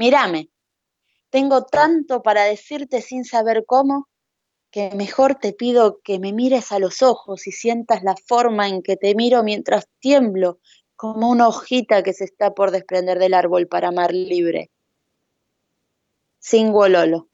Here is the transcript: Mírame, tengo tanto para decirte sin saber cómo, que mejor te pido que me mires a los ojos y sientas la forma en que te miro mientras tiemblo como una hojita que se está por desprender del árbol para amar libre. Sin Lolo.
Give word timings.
Mírame, 0.00 0.48
tengo 1.28 1.66
tanto 1.66 2.22
para 2.22 2.44
decirte 2.44 3.02
sin 3.02 3.26
saber 3.26 3.64
cómo, 3.66 4.08
que 4.70 4.92
mejor 4.94 5.34
te 5.34 5.52
pido 5.52 6.00
que 6.02 6.18
me 6.18 6.32
mires 6.32 6.72
a 6.72 6.78
los 6.78 7.02
ojos 7.02 7.46
y 7.46 7.52
sientas 7.52 8.02
la 8.02 8.14
forma 8.26 8.66
en 8.66 8.82
que 8.82 8.96
te 8.96 9.14
miro 9.14 9.42
mientras 9.42 9.88
tiemblo 9.98 10.58
como 10.96 11.28
una 11.28 11.48
hojita 11.48 12.02
que 12.02 12.14
se 12.14 12.24
está 12.24 12.54
por 12.54 12.70
desprender 12.70 13.18
del 13.18 13.34
árbol 13.34 13.68
para 13.68 13.88
amar 13.88 14.14
libre. 14.14 14.70
Sin 16.38 16.72
Lolo. 16.72 17.28